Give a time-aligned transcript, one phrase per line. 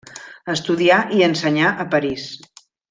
[0.53, 2.29] Estudià i ensenyà a París.